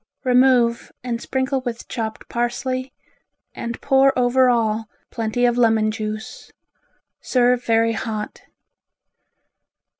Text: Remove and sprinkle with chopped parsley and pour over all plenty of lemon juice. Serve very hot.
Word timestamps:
Remove 0.23 0.91
and 1.03 1.21
sprinkle 1.21 1.61
with 1.61 1.87
chopped 1.87 2.27
parsley 2.27 2.91
and 3.53 3.79
pour 3.81 4.17
over 4.17 4.49
all 4.49 4.89
plenty 5.11 5.45
of 5.45 5.59
lemon 5.59 5.91
juice. 5.91 6.51
Serve 7.21 7.63
very 7.63 7.93
hot. 7.93 8.41